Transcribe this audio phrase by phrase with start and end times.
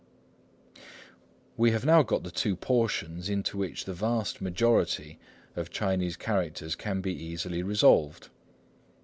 [1.57, 5.19] We have now got the two portions into which the vast majority
[5.55, 8.29] of Chinese characters can be easily resolved.